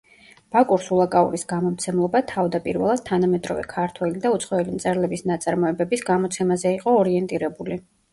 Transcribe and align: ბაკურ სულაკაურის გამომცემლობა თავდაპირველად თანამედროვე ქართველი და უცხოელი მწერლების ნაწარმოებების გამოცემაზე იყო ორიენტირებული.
ბაკურ 0.53 0.79
სულაკაურის 0.83 1.41
გამომცემლობა 1.49 2.21
თავდაპირველად 2.31 3.03
თანამედროვე 3.09 3.65
ქართველი 3.73 4.23
და 4.23 4.31
უცხოელი 4.37 4.73
მწერლების 4.79 5.23
ნაწარმოებების 5.33 6.03
გამოცემაზე 6.09 6.73
იყო 6.79 6.95
ორიენტირებული. 7.03 7.79